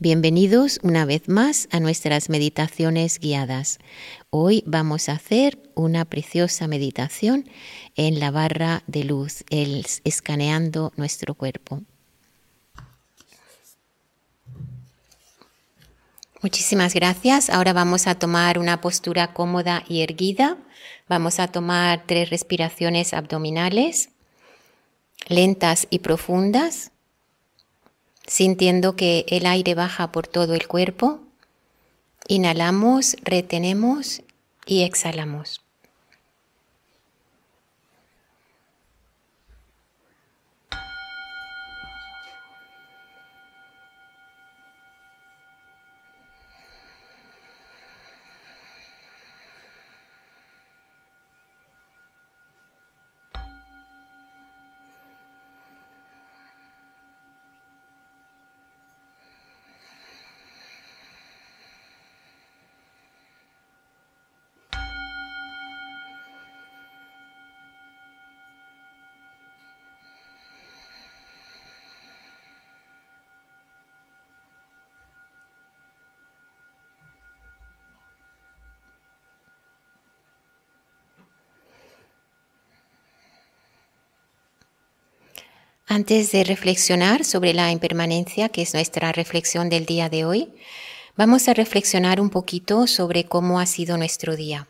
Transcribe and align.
Bienvenidos 0.00 0.78
una 0.84 1.04
vez 1.04 1.28
más 1.28 1.66
a 1.72 1.80
nuestras 1.80 2.28
meditaciones 2.28 3.18
guiadas. 3.18 3.80
Hoy 4.30 4.62
vamos 4.64 5.08
a 5.08 5.14
hacer 5.14 5.58
una 5.74 6.04
preciosa 6.04 6.68
meditación 6.68 7.50
en 7.96 8.20
la 8.20 8.30
barra 8.30 8.84
de 8.86 9.02
luz, 9.02 9.42
escaneando 9.50 10.92
nuestro 10.96 11.34
cuerpo. 11.34 11.82
Muchísimas 16.42 16.94
gracias. 16.94 17.50
Ahora 17.50 17.72
vamos 17.72 18.06
a 18.06 18.14
tomar 18.14 18.60
una 18.60 18.80
postura 18.80 19.32
cómoda 19.34 19.82
y 19.88 20.02
erguida. 20.02 20.58
Vamos 21.08 21.40
a 21.40 21.48
tomar 21.48 22.04
tres 22.06 22.30
respiraciones 22.30 23.14
abdominales, 23.14 24.10
lentas 25.26 25.88
y 25.90 25.98
profundas 25.98 26.92
sintiendo 28.28 28.94
que 28.94 29.24
el 29.28 29.46
aire 29.46 29.74
baja 29.74 30.12
por 30.12 30.28
todo 30.28 30.54
el 30.54 30.68
cuerpo. 30.68 31.18
Inhalamos, 32.28 33.16
retenemos 33.24 34.22
y 34.66 34.82
exhalamos. 34.82 35.67
Antes 85.90 86.32
de 86.32 86.44
reflexionar 86.44 87.24
sobre 87.24 87.54
la 87.54 87.72
impermanencia, 87.72 88.50
que 88.50 88.60
es 88.60 88.74
nuestra 88.74 89.10
reflexión 89.10 89.70
del 89.70 89.86
día 89.86 90.10
de 90.10 90.26
hoy, 90.26 90.52
vamos 91.16 91.48
a 91.48 91.54
reflexionar 91.54 92.20
un 92.20 92.28
poquito 92.28 92.86
sobre 92.86 93.24
cómo 93.24 93.58
ha 93.58 93.64
sido 93.64 93.96
nuestro 93.96 94.36
día. 94.36 94.68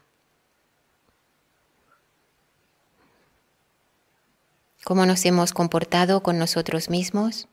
Cómo 4.84 5.06
nos 5.06 5.24
hemos 5.24 5.52
comportado 5.52 6.22
con 6.22 6.38
nosotros 6.38 6.88
mismos 6.88 7.48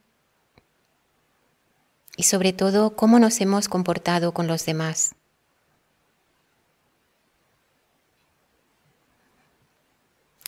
y 2.16 2.22
sobre 2.22 2.52
todo 2.52 2.94
cómo 2.94 3.18
nos 3.18 3.40
hemos 3.40 3.68
comportado 3.68 4.32
con 4.32 4.46
los 4.46 4.64
demás. 4.64 5.15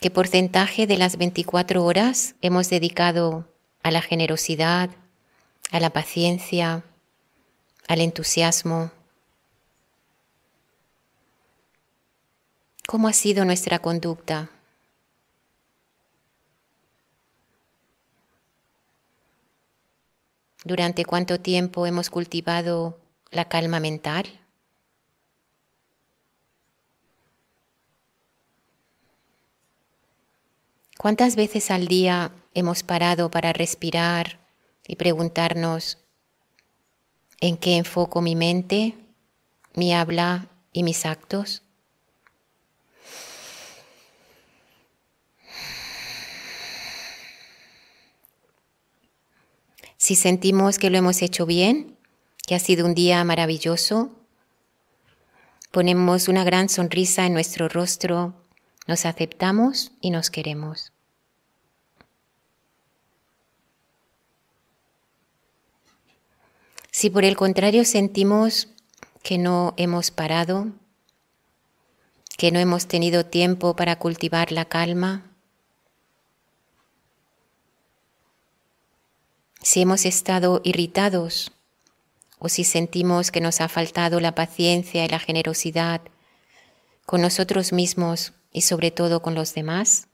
¿Qué 0.01 0.09
porcentaje 0.09 0.87
de 0.87 0.95
las 0.95 1.17
24 1.17 1.83
horas 1.83 2.35
hemos 2.39 2.69
dedicado 2.69 3.49
a 3.83 3.91
la 3.91 4.01
generosidad, 4.01 4.89
a 5.71 5.79
la 5.81 5.89
paciencia, 5.89 6.85
al 7.85 7.99
entusiasmo? 7.99 8.91
¿Cómo 12.87 13.09
ha 13.09 13.13
sido 13.13 13.43
nuestra 13.43 13.79
conducta? 13.79 14.49
¿Durante 20.63 21.03
cuánto 21.03 21.41
tiempo 21.41 21.85
hemos 21.85 22.09
cultivado 22.09 22.97
la 23.31 23.49
calma 23.49 23.81
mental? 23.81 24.38
¿Cuántas 31.01 31.37
veces 31.37 31.71
al 31.71 31.87
día 31.87 32.33
hemos 32.53 32.83
parado 32.83 33.31
para 33.31 33.53
respirar 33.53 34.37
y 34.85 34.97
preguntarnos 34.97 35.97
en 37.39 37.55
qué 37.55 37.77
enfoco 37.77 38.21
mi 38.21 38.35
mente, 38.35 38.95
mi 39.75 39.93
habla 39.93 40.49
y 40.73 40.83
mis 40.83 41.05
actos? 41.05 41.63
Si 49.95 50.15
sentimos 50.15 50.79
que 50.79 50.89
lo 50.89 50.97
hemos 50.97 51.21
hecho 51.21 51.45
bien, 51.45 51.97
que 52.45 52.55
ha 52.55 52.59
sido 52.59 52.85
un 52.85 52.93
día 52.93 53.23
maravilloso, 53.23 54.11
ponemos 55.71 56.27
una 56.27 56.43
gran 56.43 56.67
sonrisa 56.67 57.25
en 57.25 57.31
nuestro 57.31 57.69
rostro 57.69 58.33
nos 58.87 59.05
aceptamos 59.05 59.91
y 60.01 60.09
nos 60.09 60.29
queremos. 60.29 60.91
Si 66.91 67.09
por 67.09 67.23
el 67.23 67.37
contrario 67.37 67.85
sentimos 67.85 68.67
que 69.21 69.37
no 69.37 69.73
hemos 69.77 70.11
parado, 70.11 70.67
que 72.37 72.51
no 72.51 72.59
hemos 72.59 72.87
tenido 72.87 73.25
tiempo 73.25 73.75
para 73.75 73.97
cultivar 73.99 74.51
la 74.51 74.65
calma, 74.65 75.29
si 79.61 79.81
hemos 79.81 80.05
estado 80.05 80.61
irritados 80.63 81.51
o 82.39 82.49
si 82.49 82.63
sentimos 82.63 83.31
que 83.31 83.41
nos 83.41 83.61
ha 83.61 83.67
faltado 83.67 84.19
la 84.19 84.33
paciencia 84.33 85.05
y 85.05 85.09
la 85.09 85.19
generosidad 85.19 86.01
con 87.05 87.21
nosotros 87.21 87.71
mismos 87.73 88.33
y 88.51 88.61
sobre 88.61 88.91
todo 88.91 89.21
con 89.21 89.35
los 89.35 89.53
demás. 89.53 90.07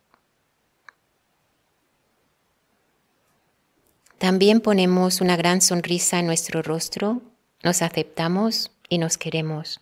También 4.18 4.62
ponemos 4.62 5.22
una 5.22 5.35
gran 5.35 5.62
sonrisa 5.62 6.19
en 6.19 6.25
nuestro 6.25 6.62
rostro, 6.62 7.22
nos 7.63 7.81
aceptamos 7.81 8.72
y 8.90 8.97
nos 8.97 9.18
queremos, 9.18 9.81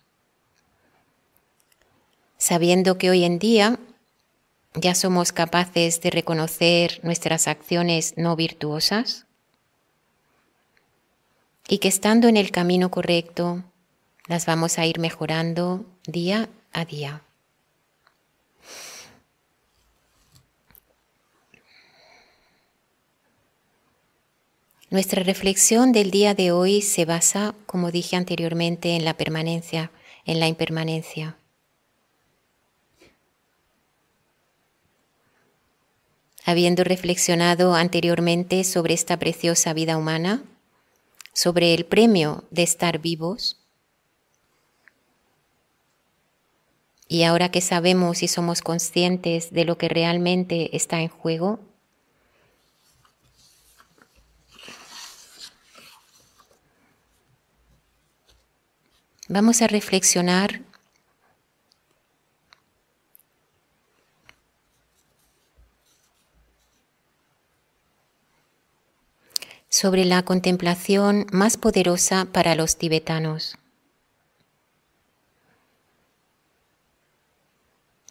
sabiendo 2.36 2.98
que 2.98 3.10
hoy 3.10 3.24
en 3.24 3.38
día 3.38 3.78
ya 4.74 4.94
somos 4.94 5.32
capaces 5.32 6.00
de 6.00 6.10
reconocer 6.10 7.00
nuestras 7.04 7.46
acciones 7.46 8.14
no 8.16 8.34
virtuosas 8.34 9.26
y 11.68 11.78
que 11.78 11.88
estando 11.88 12.28
en 12.28 12.36
el 12.36 12.50
camino 12.50 12.90
correcto 12.90 13.62
las 14.26 14.46
vamos 14.46 14.78
a 14.78 14.86
ir 14.86 14.98
mejorando 14.98 15.86
día 16.06 16.48
a 16.72 16.84
día. 16.84 17.23
Nuestra 24.94 25.24
reflexión 25.24 25.90
del 25.90 26.12
día 26.12 26.34
de 26.34 26.52
hoy 26.52 26.80
se 26.80 27.04
basa, 27.04 27.56
como 27.66 27.90
dije 27.90 28.14
anteriormente, 28.14 28.94
en 28.94 29.04
la 29.04 29.16
permanencia, 29.16 29.90
en 30.24 30.38
la 30.38 30.46
impermanencia. 30.46 31.36
Habiendo 36.44 36.84
reflexionado 36.84 37.74
anteriormente 37.74 38.62
sobre 38.62 38.94
esta 38.94 39.18
preciosa 39.18 39.72
vida 39.72 39.96
humana, 39.96 40.44
sobre 41.32 41.74
el 41.74 41.86
premio 41.86 42.44
de 42.52 42.62
estar 42.62 43.00
vivos, 43.00 43.58
y 47.08 47.24
ahora 47.24 47.50
que 47.50 47.62
sabemos 47.62 48.22
y 48.22 48.28
somos 48.28 48.62
conscientes 48.62 49.52
de 49.52 49.64
lo 49.64 49.76
que 49.76 49.88
realmente 49.88 50.76
está 50.76 51.00
en 51.00 51.08
juego, 51.08 51.58
Vamos 59.28 59.62
a 59.62 59.66
reflexionar 59.66 60.60
sobre 69.70 70.04
la 70.04 70.22
contemplación 70.22 71.26
más 71.32 71.56
poderosa 71.56 72.26
para 72.26 72.54
los 72.54 72.76
tibetanos. 72.76 73.56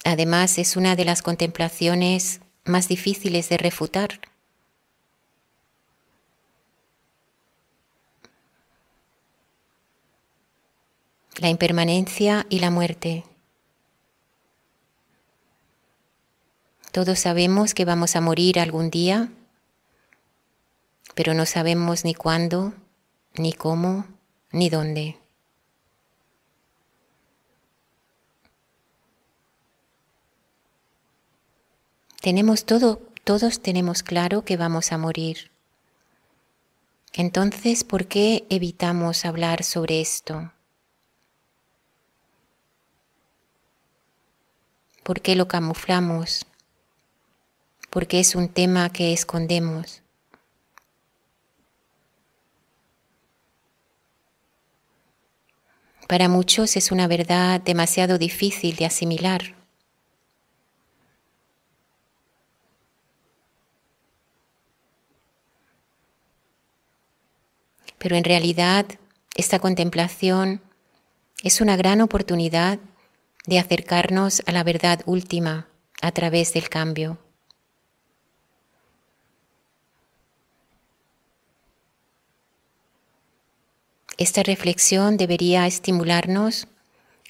Además, 0.03 0.57
es 0.57 0.75
una 0.75 0.95
de 0.95 1.05
las 1.05 1.21
contemplaciones 1.21 2.41
más 2.65 2.87
difíciles 2.87 3.49
de 3.49 3.57
refutar. 3.57 4.19
La 11.39 11.49
impermanencia 11.49 12.45
y 12.49 12.59
la 12.59 12.69
muerte. 12.69 13.23
Todos 16.91 17.19
sabemos 17.19 17.73
que 17.73 17.85
vamos 17.85 18.15
a 18.15 18.21
morir 18.21 18.59
algún 18.59 18.91
día, 18.91 19.31
pero 21.15 21.33
no 21.33 21.45
sabemos 21.45 22.05
ni 22.05 22.13
cuándo, 22.13 22.73
ni 23.33 23.53
cómo, 23.53 24.05
ni 24.51 24.69
dónde. 24.69 25.17
Tenemos 32.21 32.65
todo, 32.65 33.01
todos 33.23 33.59
tenemos 33.61 34.01
claro 34.01 34.45
que 34.45 34.55
vamos 34.55 34.91
a 34.91 34.97
morir. 34.97 35.51
Entonces, 37.11 37.83
¿por 37.83 38.05
qué 38.07 38.45
evitamos 38.49 39.25
hablar 39.25 39.63
sobre 39.63 39.99
esto? 39.99 40.51
¿Por 45.03 45.19
qué 45.19 45.35
lo 45.35 45.49
camuflamos? 45.49 46.45
Porque 47.89 48.21
es 48.21 48.35
un 48.35 48.47
tema 48.47 48.89
que 48.89 49.11
escondemos. 49.11 50.01
Para 56.07 56.29
muchos 56.29 56.77
es 56.77 56.91
una 56.91 57.07
verdad 57.07 57.59
demasiado 57.59 58.17
difícil 58.17 58.77
de 58.77 58.85
asimilar. 58.85 59.55
Pero 67.97 68.15
en 68.15 68.23
realidad 68.23 68.85
esta 69.35 69.59
contemplación 69.59 70.61
es 71.41 71.59
una 71.59 71.75
gran 71.75 71.99
oportunidad 71.99 72.79
de 73.45 73.59
acercarnos 73.59 74.41
a 74.45 74.51
la 74.51 74.63
verdad 74.63 75.01
última 75.05 75.67
a 76.01 76.11
través 76.11 76.53
del 76.53 76.69
cambio. 76.69 77.17
Esta 84.17 84.43
reflexión 84.43 85.17
debería 85.17 85.65
estimularnos 85.65 86.67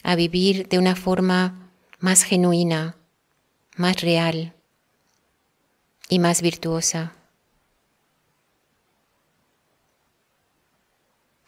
a 0.03 0.15
vivir 0.15 0.67
de 0.67 0.79
una 0.79 0.95
forma 0.95 1.71
más 1.99 2.23
genuina, 2.23 2.97
más 3.77 4.01
real 4.01 4.53
y 6.09 6.19
más 6.19 6.41
virtuosa. 6.41 7.13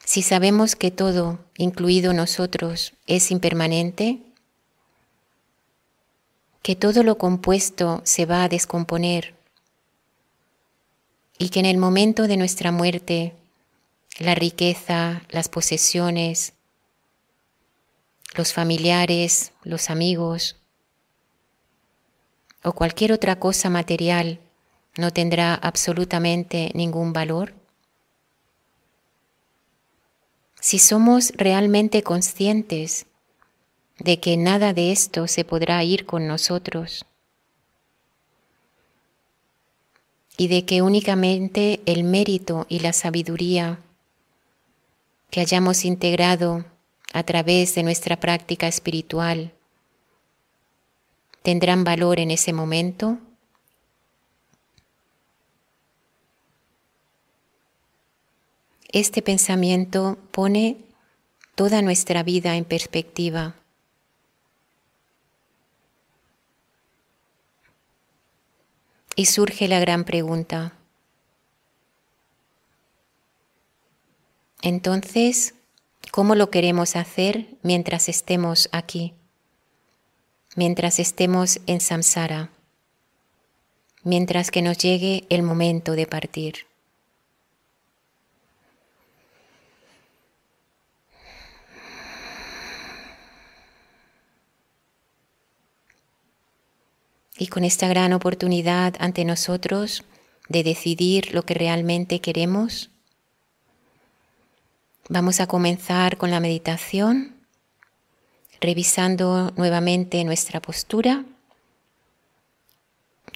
Si 0.05 0.21
sabemos 0.21 0.75
que 0.75 0.91
todo, 0.91 1.39
incluido 1.57 2.13
nosotros, 2.13 2.93
es 3.05 3.31
impermanente, 3.31 4.21
que 6.65 6.75
todo 6.75 7.03
lo 7.03 7.19
compuesto 7.19 8.01
se 8.05 8.25
va 8.25 8.43
a 8.43 8.49
descomponer 8.49 9.35
y 11.37 11.49
que 11.49 11.59
en 11.59 11.67
el 11.67 11.77
momento 11.77 12.23
de 12.23 12.37
nuestra 12.37 12.71
muerte 12.71 13.35
la 14.17 14.33
riqueza, 14.33 15.21
las 15.29 15.47
posesiones, 15.47 16.53
los 18.35 18.51
familiares, 18.51 19.51
los 19.61 19.91
amigos 19.91 20.55
o 22.63 22.73
cualquier 22.73 23.11
otra 23.11 23.37
cosa 23.37 23.69
material 23.69 24.39
no 24.97 25.11
tendrá 25.11 25.53
absolutamente 25.53 26.71
ningún 26.73 27.13
valor? 27.13 27.53
si 30.59 30.79
somos 30.79 31.31
realmente 31.35 32.01
conscientes 32.01 33.05
de 33.99 34.19
que 34.19 34.37
nada 34.37 34.73
de 34.73 34.91
esto 34.91 35.27
se 35.27 35.45
podrá 35.45 35.83
ir 35.83 36.05
con 36.05 36.27
nosotros 36.27 37.05
y 40.37 40.47
de 40.47 40.65
que 40.65 40.81
únicamente 40.81 41.79
el 41.85 42.03
mérito 42.03 42.65
y 42.67 42.79
la 42.79 42.93
sabiduría 42.93 43.79
que 45.29 45.39
hayamos 45.39 45.85
integrado 45.85 46.65
a 47.13 47.23
través 47.23 47.75
de 47.75 47.83
nuestra 47.83 48.19
práctica 48.19 48.67
espiritual 48.67 49.53
tendrán 51.41 51.83
valor 51.83 52.19
en 52.19 52.31
ese 52.31 52.53
momento, 52.53 53.19
Este 58.95 59.21
pensamiento 59.21 60.17
pone 60.31 60.77
toda 61.55 61.81
nuestra 61.81 62.23
vida 62.23 62.55
en 62.55 62.63
perspectiva. 62.63 63.53
Y 69.15 69.25
surge 69.27 69.67
la 69.67 69.79
gran 69.79 70.03
pregunta. 70.03 70.73
Entonces, 74.61 75.53
¿cómo 76.11 76.35
lo 76.35 76.49
queremos 76.49 76.95
hacer 76.95 77.47
mientras 77.61 78.09
estemos 78.09 78.67
aquí? 78.71 79.13
Mientras 80.55 80.99
estemos 80.99 81.59
en 81.67 81.81
samsara, 81.81 82.49
mientras 84.03 84.51
que 84.51 84.61
nos 84.61 84.77
llegue 84.77 85.25
el 85.29 85.43
momento 85.43 85.93
de 85.93 86.07
partir. 86.07 86.64
Y 97.37 97.47
con 97.47 97.63
esta 97.63 97.87
gran 97.87 98.13
oportunidad 98.13 98.95
ante 98.99 99.25
nosotros 99.25 100.03
de 100.47 100.63
decidir 100.63 101.33
lo 101.33 101.43
que 101.43 101.53
realmente 101.53 102.21
queremos, 102.21 102.89
vamos 105.09 105.39
a 105.39 105.47
comenzar 105.47 106.17
con 106.17 106.31
la 106.31 106.39
meditación, 106.39 107.35
revisando 108.61 109.51
nuevamente 109.57 110.23
nuestra 110.23 110.61
postura, 110.61 111.25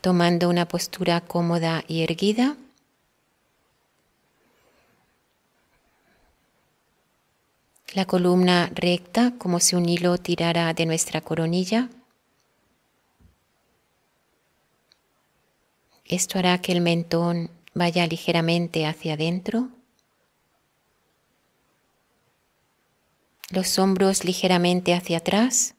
tomando 0.02 0.50
una 0.50 0.68
postura 0.68 1.22
cómoda 1.22 1.84
y 1.88 2.04
erguida. 2.04 2.56
La 7.94 8.06
columna 8.06 8.70
recta 8.74 9.34
como 9.38 9.60
si 9.60 9.76
un 9.76 9.90
hilo 9.90 10.18
tirara 10.18 10.74
de 10.74 10.86
nuestra 10.86 11.22
coronilla. 11.22 11.90
Esto 16.10 16.40
hará 16.40 16.58
que 16.60 16.72
el 16.72 16.82
mentón 16.82 17.52
vaya 17.76 18.08
ligeramente 18.08 18.88
hacia 18.88 19.14
adentro. 19.14 19.70
Los 23.52 23.78
hombros 23.78 24.26
ligeramente 24.26 24.96
hacia 24.96 25.20
atrás. 25.20 25.76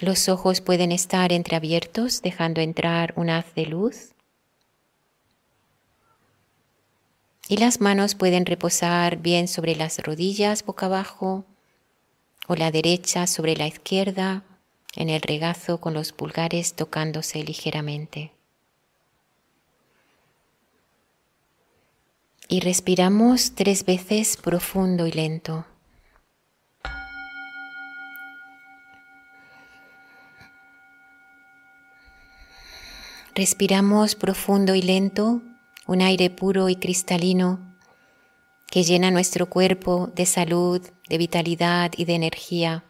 Los 0.00 0.30
ojos 0.30 0.62
pueden 0.62 0.90
estar 0.90 1.34
entreabiertos, 1.34 2.22
dejando 2.22 2.62
entrar 2.62 3.12
un 3.16 3.28
haz 3.28 3.54
de 3.54 3.66
luz. 3.66 4.14
Y 7.46 7.58
las 7.58 7.82
manos 7.82 8.14
pueden 8.14 8.46
reposar 8.46 9.18
bien 9.18 9.48
sobre 9.48 9.76
las 9.76 9.98
rodillas 9.98 10.64
boca 10.64 10.86
abajo 10.86 11.44
o 12.48 12.56
la 12.56 12.70
derecha 12.70 13.26
sobre 13.26 13.54
la 13.54 13.66
izquierda 13.66 14.44
en 14.94 15.08
el 15.08 15.22
regazo 15.22 15.78
con 15.80 15.94
los 15.94 16.12
pulgares 16.12 16.74
tocándose 16.74 17.42
ligeramente. 17.42 18.32
Y 22.48 22.60
respiramos 22.60 23.54
tres 23.54 23.84
veces 23.84 24.36
profundo 24.36 25.06
y 25.06 25.12
lento. 25.12 25.64
Respiramos 33.34 34.14
profundo 34.14 34.74
y 34.74 34.82
lento 34.82 35.40
un 35.86 36.02
aire 36.02 36.28
puro 36.28 36.68
y 36.68 36.76
cristalino 36.76 37.58
que 38.66 38.84
llena 38.84 39.10
nuestro 39.10 39.50
cuerpo 39.50 40.10
de 40.14 40.26
salud, 40.26 40.80
de 41.08 41.18
vitalidad 41.18 41.92
y 41.96 42.04
de 42.04 42.14
energía. 42.14 42.84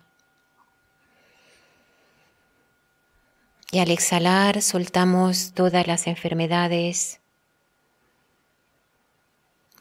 Y 3.75 3.79
al 3.79 3.91
exhalar 3.91 4.61
soltamos 4.61 5.52
todas 5.55 5.87
las 5.87 6.07
enfermedades, 6.07 7.21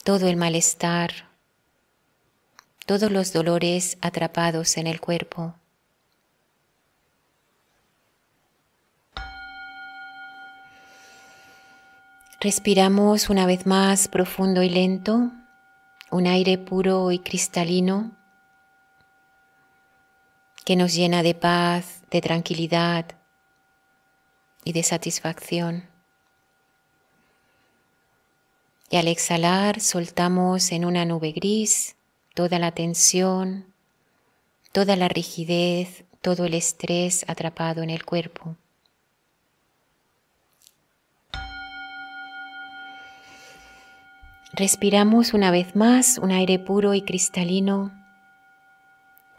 todo 0.05 0.29
el 0.29 0.37
malestar, 0.37 1.11
todos 2.85 3.11
los 3.11 3.33
dolores 3.33 3.97
atrapados 3.99 4.77
en 4.77 4.87
el 4.87 5.01
cuerpo. 5.01 5.55
Respiramos 12.39 13.29
una 13.29 13.45
vez 13.45 13.65
más 13.65 14.07
profundo 14.07 14.63
y 14.63 14.69
lento, 14.69 15.33
un 16.11 16.27
aire 16.27 16.57
puro 16.57 17.11
y 17.11 17.19
cristalino 17.19 18.15
que 20.63 20.77
nos 20.77 20.93
llena 20.93 21.23
de 21.23 21.35
paz, 21.35 22.03
de 22.09 22.21
tranquilidad 22.21 23.20
y 24.63 24.73
de 24.73 24.83
satisfacción. 24.83 25.89
Y 28.89 28.97
al 28.97 29.07
exhalar 29.07 29.79
soltamos 29.79 30.71
en 30.71 30.85
una 30.85 31.05
nube 31.05 31.31
gris 31.31 31.95
toda 32.33 32.59
la 32.59 32.71
tensión, 32.71 33.73
toda 34.71 34.95
la 34.95 35.07
rigidez, 35.07 36.03
todo 36.21 36.45
el 36.45 36.53
estrés 36.53 37.25
atrapado 37.27 37.83
en 37.83 37.89
el 37.89 38.05
cuerpo. 38.05 38.55
Respiramos 44.53 45.33
una 45.33 45.49
vez 45.49 45.75
más 45.75 46.17
un 46.17 46.31
aire 46.31 46.59
puro 46.59 46.93
y 46.93 47.01
cristalino 47.01 47.91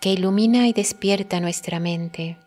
que 0.01 0.15
ilumina 0.15 0.67
y 0.67 0.73
despierta 0.73 1.39
nuestra 1.39 1.79
mente. 1.79 2.39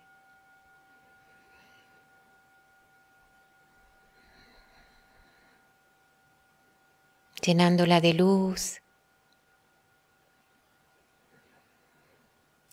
Llenándola 7.41 8.01
de 8.01 8.13
luz. 8.13 8.81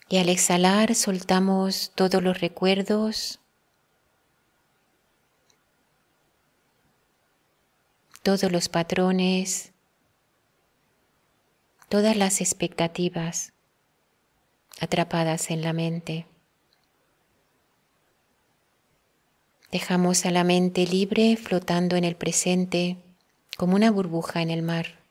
Y 0.08 0.18
al 0.18 0.28
exhalar 0.28 0.94
soltamos 0.94 1.92
todos 1.94 2.22
los 2.22 2.40
recuerdos, 2.40 3.40
todos 8.22 8.52
los 8.52 8.68
patrones, 8.68 9.72
todas 11.88 12.16
las 12.16 12.40
expectativas 12.40 13.52
atrapadas 14.80 15.50
en 15.50 15.62
la 15.62 15.72
mente. 15.72 16.26
Dejamos 19.70 20.26
a 20.26 20.30
la 20.30 20.44
mente 20.44 20.86
libre 20.86 21.38
flotando 21.38 21.96
en 21.96 22.04
el 22.04 22.16
presente 22.16 23.02
como 23.56 23.76
una 23.76 23.90
burbuja 23.90 24.42
en 24.42 24.50
el 24.50 24.62
mar. 24.62 25.02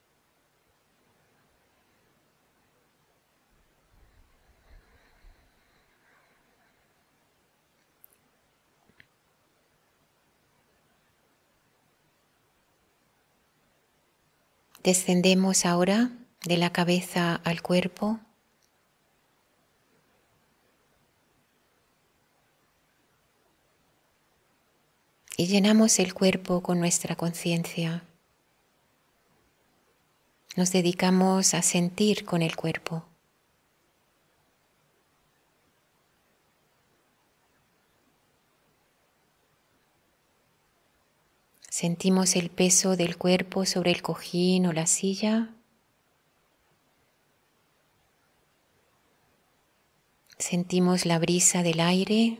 Descendemos 14.84 15.66
ahora 15.68 16.10
de 16.44 16.58
la 16.58 16.72
cabeza 16.72 17.36
al 17.36 17.62
cuerpo. 17.62 18.20
Y 25.38 25.48
llenamos 25.48 26.00
el 26.00 26.16
cuerpo 26.16 26.62
con 26.62 26.80
nuestra 26.80 27.16
conciencia. 27.16 28.04
Nos 30.58 30.74
dedicamos 30.74 31.54
a 31.54 31.62
sentir 31.62 32.26
con 32.26 32.42
el 32.42 32.58
cuerpo. 32.58 33.06
Sentimos 41.70 42.36
el 42.36 42.50
peso 42.50 42.98
del 42.98 43.18
cuerpo 43.18 43.66
sobre 43.66 43.92
el 43.92 44.02
cojín 44.02 44.66
o 44.66 44.74
la 44.74 44.88
silla. 44.88 45.56
Sentimos 50.38 51.06
la 51.06 51.18
brisa 51.18 51.64
del 51.64 51.80
aire 51.80 52.40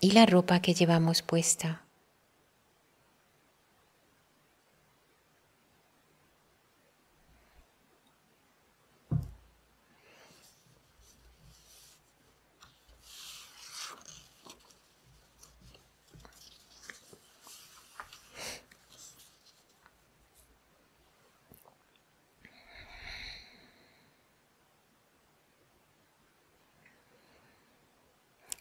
y 0.00 0.12
la 0.12 0.24
ropa 0.24 0.62
que 0.62 0.72
llevamos 0.72 1.20
puesta. 1.20 1.81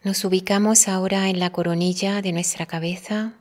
Nos 0.04 0.26
ubicamos 0.26 0.88
ahora 0.88 1.30
en 1.30 1.40
la 1.40 1.52
coronilla 1.52 2.24
de 2.24 2.32
nuestra 2.32 2.66
cabeza 2.66 3.34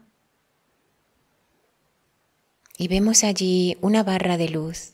y 2.77 2.87
vemos 2.87 3.25
allí 3.25 3.79
una 3.81 4.03
barra 4.03 4.37
de 4.37 4.51
luz 4.51 4.93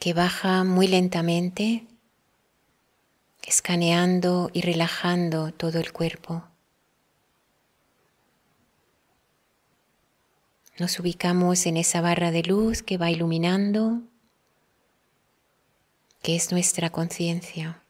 que 0.00 0.14
baja 0.14 0.64
muy 0.64 0.88
lentamente, 0.88 1.86
escaneando 3.42 4.50
y 4.54 4.62
relajando 4.62 5.52
todo 5.52 5.80
el 5.80 5.92
cuerpo. 5.92 6.44
Nos 10.78 10.98
ubicamos 10.98 11.66
en 11.66 11.76
esa 11.76 12.00
barra 12.00 12.30
de 12.30 12.42
luz 12.42 12.82
que 12.82 12.96
va 12.96 13.10
iluminando 13.10 14.00
que 16.24 16.34
es 16.36 16.52
nuestra 16.52 16.88
conciencia. 16.88 17.82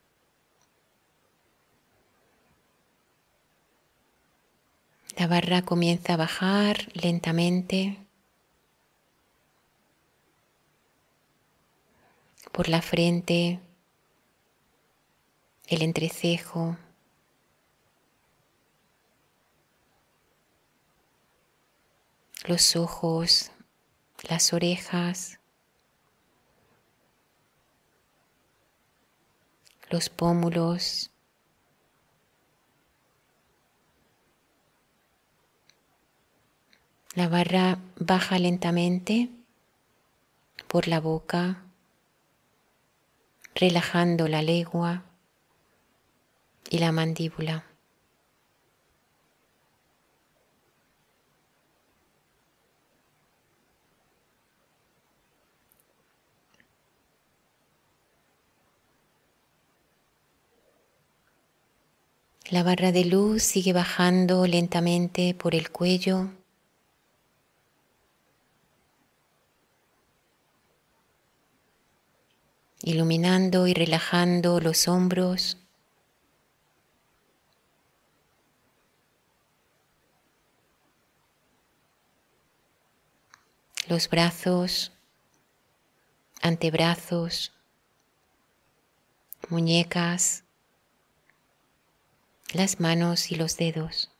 La 5.16 5.28
barra 5.28 5.62
comienza 5.62 6.14
a 6.14 6.16
bajar 6.16 6.88
lentamente 6.94 7.96
por 12.50 12.68
la 12.68 12.82
frente, 12.82 13.60
el 15.68 15.82
entrecejo, 15.82 16.76
los 22.46 22.74
ojos, 22.74 23.52
las 24.28 24.52
orejas, 24.52 25.38
los 29.94 30.08
pómulos, 30.10 31.12
La 37.14 37.28
barra 37.28 37.78
baja 37.94 38.40
lentamente 38.40 39.30
por 40.66 40.88
la 40.88 40.98
boca, 40.98 41.62
relajando 43.54 44.26
la 44.26 44.42
lengua 44.42 45.04
y 46.70 46.78
la 46.78 46.90
mandíbula. 46.90 47.73
La 62.50 62.62
barra 62.62 62.92
de 62.92 63.06
luz 63.06 63.42
sigue 63.42 63.72
bajando 63.72 64.46
lentamente 64.46 65.34
por 65.34 65.54
el 65.54 65.70
cuello. 65.70 66.28
iluminando 72.86 73.66
y 73.66 73.72
relajando 73.72 74.60
los 74.60 74.88
hombros, 74.88 75.56
los 83.88 84.10
brazos, 84.10 84.92
antebrazos, 86.42 87.52
muñecas, 89.48 90.43
las 92.54 92.80
manos 92.80 93.30
y 93.30 93.36
los 93.36 93.56
dedos. 93.56 94.10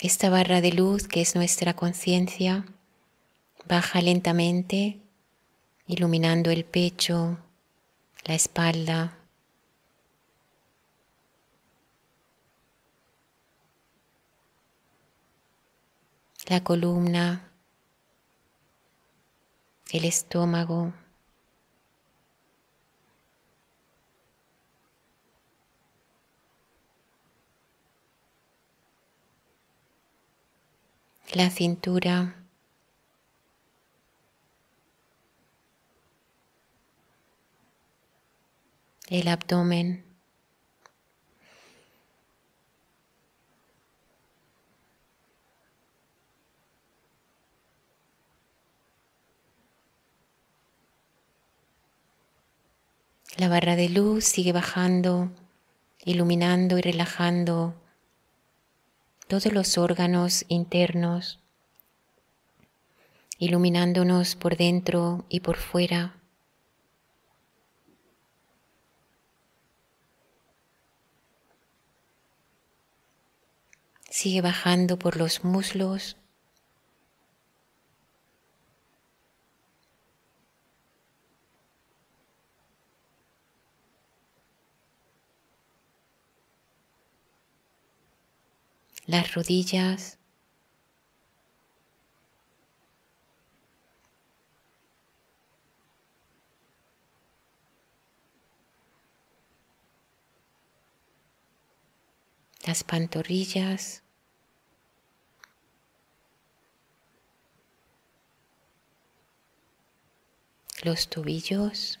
Esta 0.00 0.30
barra 0.30 0.60
de 0.60 0.72
luz 0.72 1.06
que 1.06 1.20
es 1.20 1.34
nuestra 1.34 1.74
conciencia 1.74 2.64
Baja 3.70 4.00
lentamente, 4.00 4.98
iluminando 5.86 6.50
el 6.50 6.64
pecho, 6.64 7.38
la 8.24 8.34
espalda. 8.34 9.19
La 16.50 16.64
columna, 16.64 17.48
el 19.92 20.04
estómago. 20.04 20.92
la 31.34 31.48
cintura, 31.50 32.34
el 39.08 39.28
abdomen. 39.28 40.09
La 53.40 53.48
barra 53.48 53.74
de 53.74 53.88
luz 53.88 54.26
sigue 54.26 54.52
bajando, 54.52 55.30
iluminando 56.04 56.76
y 56.76 56.82
relajando 56.82 57.74
todos 59.28 59.50
los 59.50 59.78
órganos 59.78 60.44
internos, 60.48 61.40
iluminándonos 63.38 64.36
por 64.36 64.58
dentro 64.58 65.24
y 65.30 65.40
por 65.40 65.56
fuera. 65.56 66.16
Sigue 74.10 74.42
bajando 74.42 74.98
por 74.98 75.16
los 75.16 75.44
muslos. 75.44 76.19
Las 89.10 89.34
rodillas, 89.34 90.18
las 102.64 102.84
pantorrillas, 102.84 104.04
los 110.84 111.08
tobillos, 111.08 111.98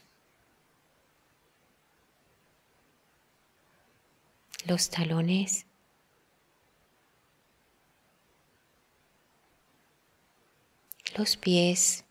los 4.64 4.90
talones, 4.90 5.66
los 11.16 11.36
pies 11.36 12.04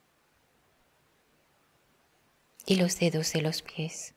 y 2.66 2.76
los 2.76 3.00
dedos 3.00 3.34
de 3.34 3.42
los 3.42 3.62
pies. 3.62 4.14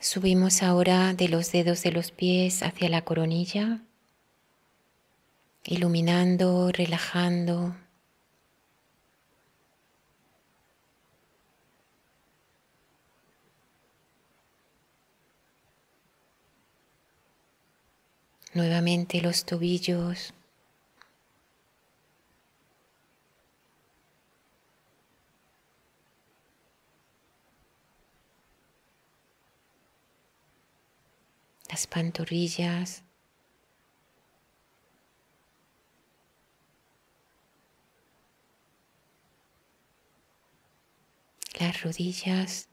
Subimos 0.00 0.62
ahora 0.62 1.12
de 1.14 1.28
los 1.28 1.52
dedos 1.52 1.82
de 1.82 1.92
los 1.92 2.10
pies 2.10 2.62
hacia 2.62 2.88
la 2.88 3.04
coronilla 3.04 3.82
iluminando, 5.64 6.70
relajando. 6.72 7.74
Nuevamente 18.52 19.20
los 19.20 19.44
tobillos. 19.44 20.34
Las 31.68 31.86
pantorrillas. 31.86 33.04
Las 41.80 41.84
rodillas. 41.84 42.66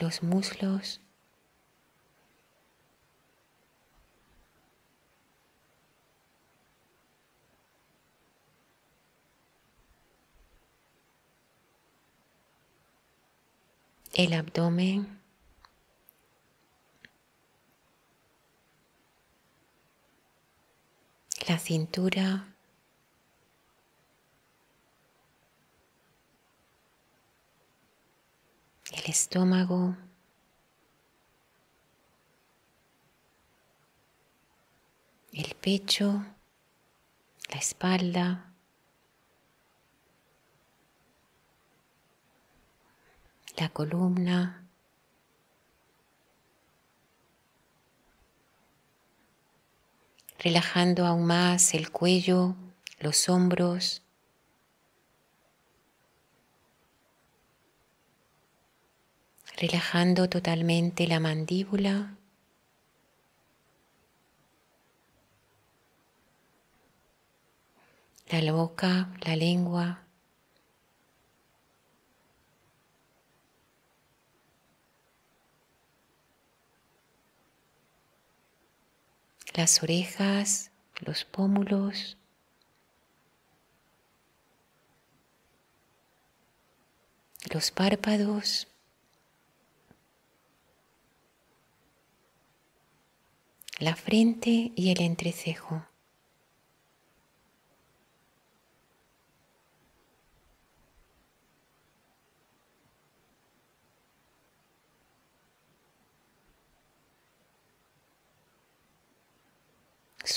los 0.00 0.22
muslos. 0.22 1.00
el 14.14 14.32
abdomen. 14.34 15.19
La 21.48 21.58
cintura, 21.58 22.54
el 28.92 29.04
estómago, 29.06 29.96
el 35.32 35.54
pecho, 35.54 36.24
la 37.48 37.58
espalda, 37.58 38.52
la 43.56 43.68
columna, 43.70 44.59
relajando 50.40 51.06
aún 51.06 51.26
más 51.26 51.74
el 51.74 51.90
cuello, 51.90 52.56
los 52.98 53.28
hombros. 53.28 54.02
Relajando 59.58 60.30
totalmente 60.30 61.06
la 61.06 61.20
mandíbula. 61.20 62.16
La 68.30 68.52
boca, 68.52 69.10
la 69.26 69.36
lengua. 69.36 70.09
Las 79.54 79.82
orejas, 79.82 80.70
los 81.00 81.24
pómulos. 81.24 82.16
los 87.52 87.70
párpados, 87.70 88.68
la 93.78 93.96
frente 93.96 94.72
y 94.76 94.90
el 94.92 95.00
entrecejo. 95.00 95.89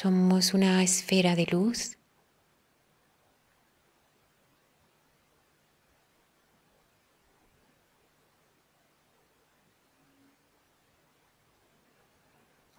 Somos 0.04 0.54
una 0.54 0.84
esfera 0.84 1.34
de 1.34 1.46
luz 1.46 1.96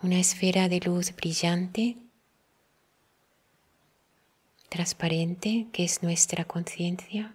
una 0.02 0.18
esfera 0.18 0.68
de 0.68 0.80
luz 0.80 1.16
brillante, 1.16 1.96
transparente, 4.68 5.68
que 5.72 5.84
es 5.84 6.02
nuestra 6.02 6.44
conciencia. 6.44 7.34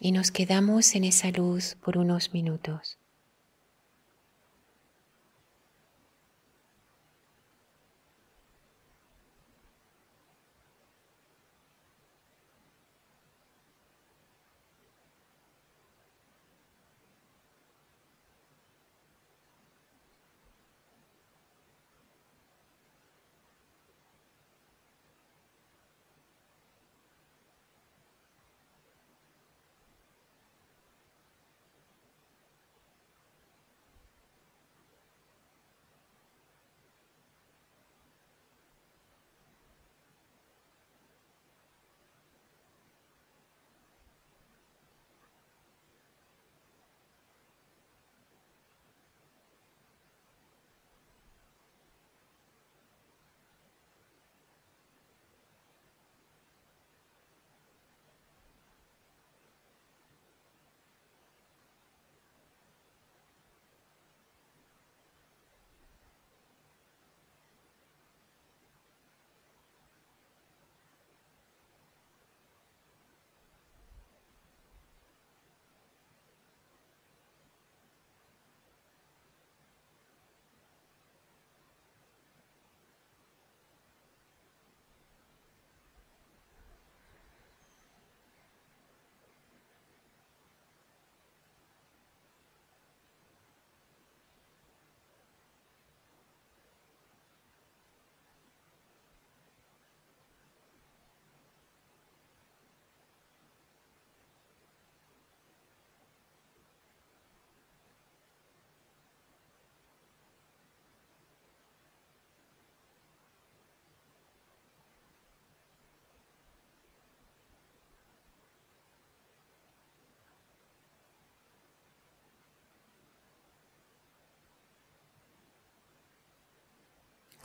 Y 0.00 0.12
nos 0.12 0.30
quedamos 0.30 0.94
en 0.94 1.04
esa 1.04 1.30
luz 1.30 1.74
por 1.74 1.98
unos 1.98 2.32
minutos. 2.32 2.96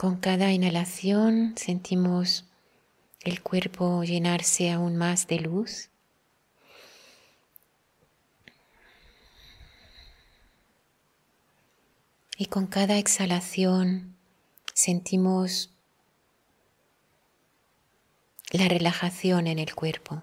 Con 0.00 0.16
cada 0.16 0.50
inhalación 0.50 1.52
sentimos 1.58 2.46
el 3.20 3.42
cuerpo 3.42 4.02
llenarse 4.02 4.70
aún 4.70 4.96
más 4.96 5.26
de 5.26 5.40
luz. 5.40 5.90
Y 12.38 12.46
con 12.46 12.66
cada 12.66 12.96
exhalación 12.96 14.16
sentimos 14.72 15.68
la 18.52 18.68
relajación 18.68 19.48
en 19.48 19.58
el 19.58 19.74
cuerpo. 19.74 20.22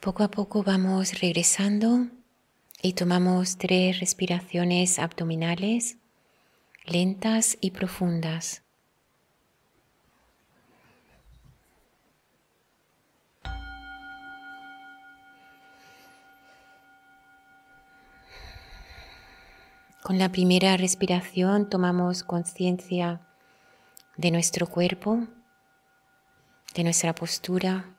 Poco 0.00 0.22
a 0.22 0.30
poco 0.30 0.62
vamos 0.62 1.20
regresando 1.20 2.06
y 2.80 2.92
tomamos 2.92 3.58
tres 3.58 3.98
respiraciones 3.98 5.00
abdominales 5.00 5.96
lentas 6.86 7.58
y 7.60 7.72
profundas. 7.72 8.62
Con 20.04 20.18
la 20.18 20.30
primera 20.30 20.76
respiración 20.76 21.68
tomamos 21.68 22.22
conciencia 22.22 23.20
de 24.16 24.30
nuestro 24.30 24.68
cuerpo, 24.68 25.26
de 26.74 26.84
nuestra 26.84 27.14
postura. 27.16 27.97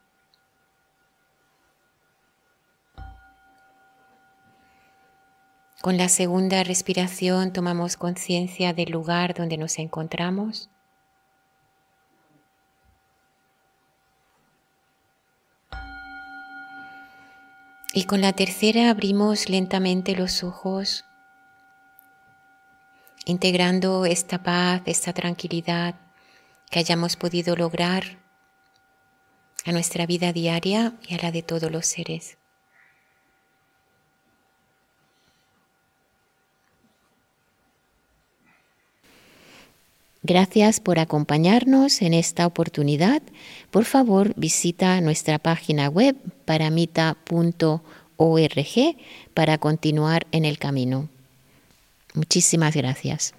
Con 5.82 5.96
la 5.96 6.10
segunda 6.10 6.62
respiración 6.62 7.54
tomamos 7.54 7.96
conciencia 7.96 8.74
del 8.74 8.90
lugar 8.90 9.32
donde 9.32 9.56
nos 9.56 9.78
encontramos. 9.78 10.68
Y 17.94 18.04
con 18.04 18.20
la 18.20 18.34
tercera 18.34 18.90
abrimos 18.90 19.48
lentamente 19.48 20.14
los 20.14 20.44
ojos, 20.44 21.06
integrando 23.24 24.04
esta 24.04 24.42
paz, 24.42 24.82
esta 24.84 25.14
tranquilidad 25.14 25.94
que 26.70 26.78
hayamos 26.78 27.16
podido 27.16 27.56
lograr 27.56 28.18
a 29.64 29.72
nuestra 29.72 30.04
vida 30.04 30.34
diaria 30.34 30.92
y 31.08 31.14
a 31.14 31.22
la 31.22 31.32
de 31.32 31.42
todos 31.42 31.72
los 31.72 31.86
seres. 31.86 32.39
Gracias 40.22 40.80
por 40.80 40.98
acompañarnos 40.98 42.02
en 42.02 42.12
esta 42.12 42.46
oportunidad. 42.46 43.22
Por 43.70 43.86
favor, 43.86 44.34
visita 44.36 45.00
nuestra 45.00 45.38
página 45.38 45.88
web 45.88 46.14
paramita.org 46.44 47.80
para 49.32 49.58
continuar 49.58 50.26
en 50.32 50.44
el 50.44 50.58
camino. 50.58 51.08
Muchísimas 52.12 52.76
gracias. 52.76 53.34